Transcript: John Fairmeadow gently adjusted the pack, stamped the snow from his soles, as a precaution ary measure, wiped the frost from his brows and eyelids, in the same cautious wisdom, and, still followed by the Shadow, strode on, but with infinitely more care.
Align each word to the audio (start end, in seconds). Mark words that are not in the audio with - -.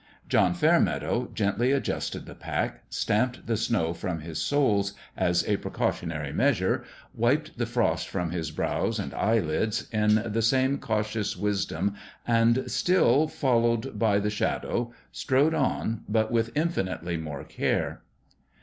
John 0.27 0.55
Fairmeadow 0.55 1.29
gently 1.31 1.71
adjusted 1.71 2.25
the 2.25 2.33
pack, 2.33 2.85
stamped 2.89 3.45
the 3.45 3.55
snow 3.55 3.93
from 3.93 4.21
his 4.21 4.41
soles, 4.41 4.93
as 5.15 5.47
a 5.47 5.57
precaution 5.57 6.11
ary 6.11 6.33
measure, 6.33 6.83
wiped 7.13 7.59
the 7.59 7.67
frost 7.67 8.09
from 8.09 8.31
his 8.31 8.49
brows 8.49 8.97
and 8.97 9.13
eyelids, 9.13 9.87
in 9.91 10.15
the 10.25 10.41
same 10.41 10.79
cautious 10.79 11.37
wisdom, 11.37 11.93
and, 12.25 12.63
still 12.71 13.27
followed 13.27 13.99
by 13.99 14.17
the 14.17 14.31
Shadow, 14.31 14.91
strode 15.11 15.53
on, 15.53 16.03
but 16.09 16.31
with 16.31 16.49
infinitely 16.57 17.15
more 17.17 17.43
care. 17.43 18.01